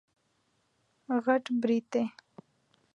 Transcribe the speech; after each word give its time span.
غټ 1.25 1.45
برېتی 1.61 2.03